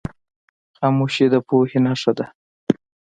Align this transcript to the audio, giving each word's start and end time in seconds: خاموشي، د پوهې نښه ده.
خاموشي، 0.77 1.25
د 1.33 1.35
پوهې 1.47 1.79
نښه 1.85 2.11
ده. 2.17 2.25